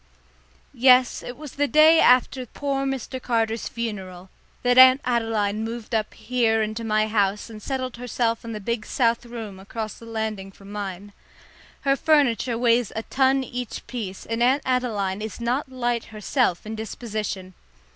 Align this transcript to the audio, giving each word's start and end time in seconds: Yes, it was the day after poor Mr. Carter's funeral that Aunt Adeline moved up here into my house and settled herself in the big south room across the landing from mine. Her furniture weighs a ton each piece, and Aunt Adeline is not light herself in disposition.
Yes, 0.73 1.21
it 1.21 1.37
was 1.37 1.51
the 1.51 1.67
day 1.67 1.99
after 1.99 2.43
poor 2.47 2.87
Mr. 2.87 3.21
Carter's 3.21 3.67
funeral 3.67 4.31
that 4.63 4.79
Aunt 4.79 4.99
Adeline 5.05 5.63
moved 5.63 5.93
up 5.93 6.15
here 6.15 6.63
into 6.63 6.83
my 6.83 7.05
house 7.07 7.51
and 7.51 7.61
settled 7.61 7.97
herself 7.97 8.43
in 8.43 8.51
the 8.53 8.59
big 8.59 8.83
south 8.87 9.27
room 9.27 9.59
across 9.59 9.99
the 9.99 10.07
landing 10.07 10.51
from 10.51 10.71
mine. 10.71 11.13
Her 11.81 11.95
furniture 11.95 12.57
weighs 12.57 12.91
a 12.95 13.03
ton 13.03 13.43
each 13.43 13.85
piece, 13.85 14.25
and 14.25 14.41
Aunt 14.41 14.63
Adeline 14.65 15.21
is 15.21 15.39
not 15.39 15.71
light 15.71 16.05
herself 16.05 16.65
in 16.65 16.73
disposition. 16.73 17.53